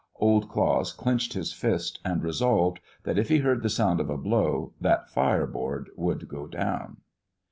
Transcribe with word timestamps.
Old 0.15 0.49
Claus 0.49 0.93
clenched 0.93 1.33
his 1.33 1.53
fist, 1.53 1.99
and 2.03 2.23
resolved 2.23 2.79
that 3.03 3.19
if 3.19 3.29
he 3.29 3.37
heard 3.37 3.61
the 3.61 3.69
sound 3.69 3.99
of 3.99 4.09
a 4.09 4.17
blow, 4.17 4.73
that 4.81 5.11
fireboard 5.11 5.91
would 5.95 6.27
go 6.27 6.47
down. 6.47 6.97